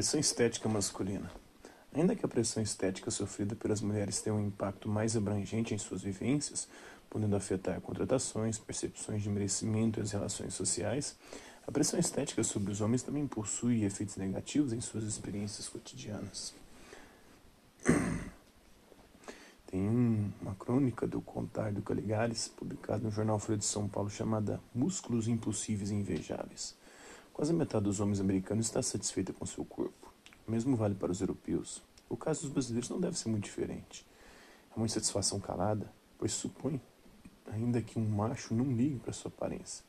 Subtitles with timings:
[0.00, 1.30] Pressão estética masculina.
[1.92, 6.00] Ainda que a pressão estética sofrida pelas mulheres tenha um impacto mais abrangente em suas
[6.00, 6.66] vivências,
[7.10, 11.18] podendo afetar contratações, percepções de merecimento e as relações sociais,
[11.68, 16.54] a pressão estética sobre os homens também possui efeitos negativos em suas experiências cotidianas.
[19.66, 19.86] Tem
[20.40, 25.28] uma crônica do Contar do Caligares, publicada no jornal Folha de São Paulo, chamada Músculos
[25.28, 26.79] Impossíveis e Invejáveis.
[27.40, 30.12] Quase metade dos homens americanos está satisfeita com seu corpo.
[30.46, 31.80] O mesmo vale para os europeus.
[32.06, 34.06] O caso dos brasileiros não deve ser muito diferente.
[34.70, 36.78] É uma insatisfação calada, pois supõe
[37.50, 39.82] ainda que um macho não ligue para sua aparência.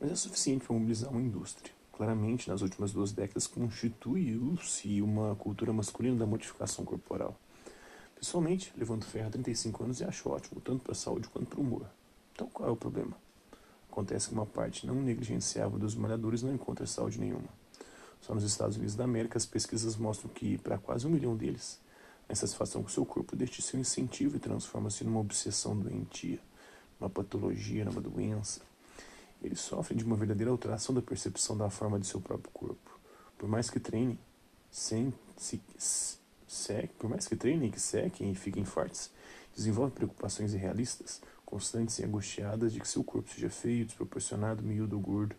[0.00, 1.72] Mas é suficiente para mobilizar uma indústria.
[1.92, 7.38] Claramente, nas últimas duas décadas, constituiu-se uma cultura masculina da modificação corporal.
[8.16, 11.60] Pessoalmente, levanto ferro há 35 anos e acho ótimo, tanto para a saúde quanto para
[11.60, 11.86] o humor.
[12.32, 13.16] Então, qual é o problema?
[13.96, 17.48] Acontece que uma parte não negligenciável dos malhadores não encontra saúde nenhuma.
[18.20, 21.80] Só nos Estados Unidos da América, as pesquisas mostram que, para quase um milhão deles,
[22.28, 26.38] a insatisfação com seu corpo deixa um incentivo e transforma-se numa obsessão doentia,
[27.00, 28.60] uma patologia, numa doença.
[29.42, 33.00] Eles sofrem de uma verdadeira alteração da percepção da forma de seu próprio corpo.
[33.38, 34.18] Por mais que treinem,
[34.70, 36.18] sem, se, se,
[36.98, 39.10] por mais que treinem, que sequem e fiquem fortes,
[39.54, 45.02] desenvolvem preocupações irrealistas, constantes e angustiadas de que seu corpo seja feio, desproporcionado, miúdo ou
[45.02, 45.36] gordo,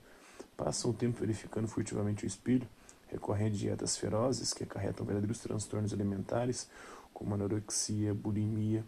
[0.55, 2.67] passam o tempo verificando furtivamente o espelho,
[3.07, 6.69] recorrem a dietas ferozes que acarretam verdadeiros transtornos alimentares,
[7.13, 8.83] como anorexia, bulimia,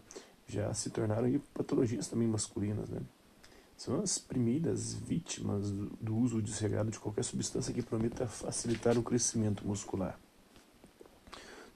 [0.48, 3.00] já se tornaram patologias também masculinas, né?
[3.76, 9.66] São as primeiras vítimas do, uso desregrado de qualquer substância que prometa facilitar o crescimento
[9.66, 10.18] muscular.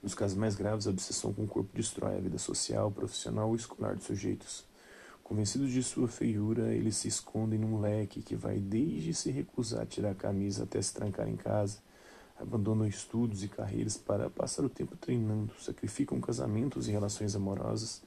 [0.03, 3.55] Nos casos mais graves, a obsessão com o corpo destrói a vida social, profissional ou
[3.55, 4.63] escolar dos sujeitos.
[5.25, 9.85] Convencidos de sua feiura, eles se escondem num leque que vai desde se recusar a
[9.87, 11.79] tirar a camisa até se trancar em casa,
[12.39, 18.03] abandonam estudos e carreiras para passar o tempo treinando, sacrificam casamentos e relações amorosas.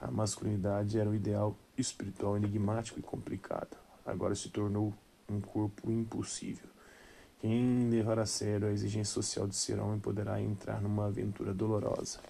[0.00, 3.76] A masculinidade era o ideal espiritual enigmático e complicado.
[4.06, 4.94] Agora se tornou
[5.28, 6.70] um corpo impossível.
[7.42, 12.20] Quem levar a sério a exigência social de ser homem poderá entrar numa aventura dolorosa.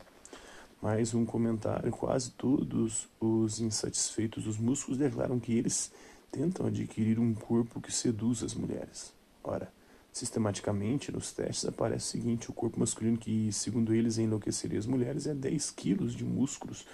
[0.81, 5.91] Mais um comentário: quase todos os insatisfeitos dos músculos declaram que eles
[6.31, 9.12] tentam adquirir um corpo que seduz as mulheres.
[9.43, 9.72] Ora,
[10.12, 15.27] sistematicamente nos testes aparece o seguinte: o corpo masculino, que segundo eles enlouqueceria as mulheres,
[15.27, 16.87] é 10 quilos de músculos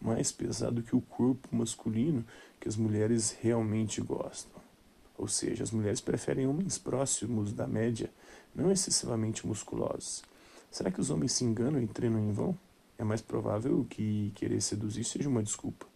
[0.00, 2.24] mais pesado que o corpo masculino
[2.60, 4.60] que as mulheres realmente gostam.
[5.16, 8.10] Ou seja, as mulheres preferem homens próximos da média,
[8.54, 10.22] não excessivamente musculosos.
[10.70, 12.56] Será que os homens se enganam e treinam em vão?
[12.98, 15.86] É mais provável que querer seduzir seja uma desculpa.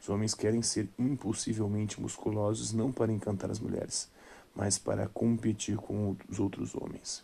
[0.00, 4.10] Os homens querem ser impossivelmente musculosos não para encantar as mulheres,
[4.54, 7.22] mas para competir com os outros homens.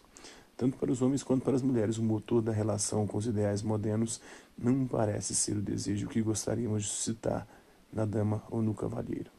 [0.56, 3.62] Tanto para os homens quanto para as mulheres, o motor da relação com os ideais
[3.62, 4.20] modernos
[4.56, 7.46] não parece ser o desejo que gostaríamos de suscitar
[7.92, 9.30] na dama ou no cavalheiro.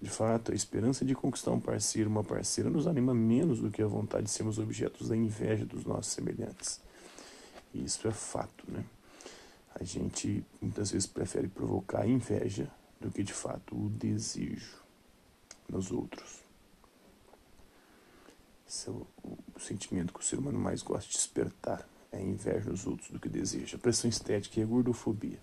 [0.00, 3.82] De fato, a esperança de conquistar um parceiro, uma parceira, nos anima menos do que
[3.82, 6.80] a vontade de sermos objetos da inveja dos nossos semelhantes.
[7.72, 8.84] E isso é fato, né?
[9.74, 14.82] A gente muitas vezes prefere provocar inveja do que de fato o desejo
[15.68, 16.40] nos outros.
[18.68, 19.06] Esse é o,
[19.54, 21.86] o sentimento que o ser humano mais gosta de despertar.
[22.10, 23.76] É inveja nos outros do que deseja.
[23.76, 25.38] A pressão estética e a gordofobia.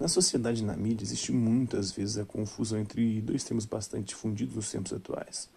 [0.00, 4.56] Na sociedade e na mídia existe muitas vezes a confusão entre dois termos bastante difundidos
[4.56, 5.50] nos tempos atuais: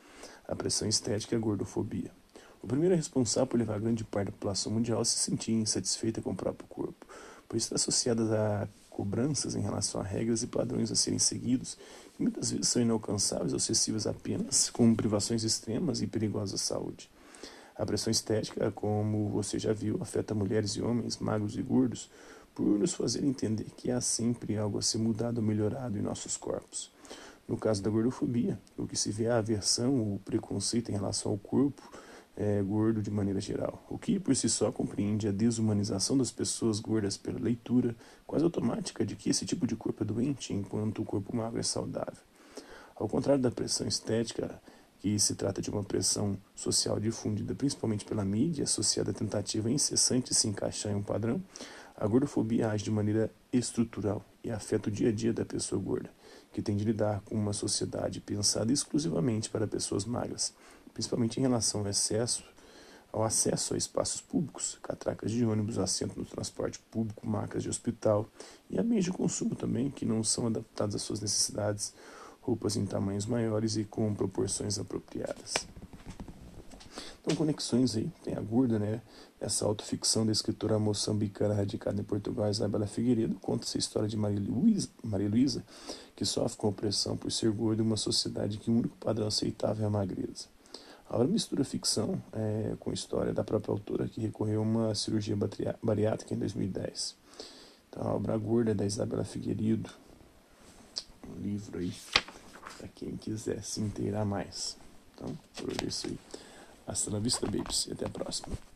[0.46, 2.12] a pressão estética e a gordofobia.
[2.62, 6.22] O primeiro é responsável por levar grande parte da população mundial a se sentir insatisfeita
[6.22, 6.91] com o próprio corpo
[7.52, 11.78] pois está associadas a cobranças em relação a regras e padrões a serem seguidos,
[12.16, 17.10] que muitas vezes são inalcançáveis ou excessivas apenas, com privações extremas e perigosas à saúde.
[17.76, 22.10] A pressão estética, como você já viu, afeta mulheres e homens, magros e gordos,
[22.56, 26.38] por nos fazer entender que há sempre algo a ser mudado ou melhorado em nossos
[26.38, 26.90] corpos.
[27.50, 31.34] No caso da gordofobia, o que se vê é a aversão ou preconceito em relação
[31.34, 31.82] ao corpo
[32.42, 36.80] é, gordo de maneira geral, o que por si só compreende a desumanização das pessoas
[36.80, 37.96] gordas pela leitura
[38.26, 41.64] quase automática de que esse tipo de corpo é doente, enquanto o corpo magro é
[41.64, 42.24] saudável.
[42.96, 44.60] Ao contrário da pressão estética,
[44.98, 50.30] que se trata de uma pressão social difundida principalmente pela mídia, associada à tentativa incessante
[50.30, 51.44] de se encaixar em um padrão,
[51.96, 56.10] a gordofobia age de maneira estrutural e afeta o dia a dia da pessoa gorda,
[56.52, 60.56] que tem de lidar com uma sociedade pensada exclusivamente para pessoas magras,
[60.94, 62.44] principalmente em relação ao excesso,
[63.12, 68.28] ao acesso a espaços públicos, catracas de ônibus, assento no transporte público, macas de hospital
[68.70, 71.94] e a meios de consumo também, que não são adaptados às suas necessidades,
[72.42, 75.54] roupas em tamanhos maiores e com proporções apropriadas.
[77.22, 79.00] Então, conexões aí, tem a Gurda, né?
[79.40, 84.42] Essa autoficção da escritora moçambicana radicada em Portugal, Isabela Figueiredo, conta essa história de Maria
[85.04, 85.64] Maria Luísa,
[86.16, 89.84] que sofre com opressão por ser gorda em uma sociedade que o único padrão aceitável
[89.84, 90.48] é a magreza.
[91.12, 95.38] A obra mistura ficção é, com história da própria autora, que recorreu a uma cirurgia
[95.84, 97.18] bariátrica em 2010.
[97.90, 99.90] Então, a obra gorda é da Isabela Figueiredo,
[101.30, 101.94] um livro aí
[102.78, 104.78] para quem quiser se inteirar mais.
[105.14, 106.18] Então, por isso aí.
[106.88, 107.88] Hasta la vista, babies.
[107.88, 108.71] E até a próxima.